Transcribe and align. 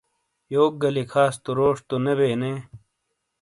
یوک 0.55 0.73
گا 0.81 0.89
لیکھاس 0.95 1.33
تو 1.43 1.49
روش 1.57 1.77
تو 1.87 1.95
نے 2.05 2.13
بے 2.19 2.29
نے؟ 2.41 2.51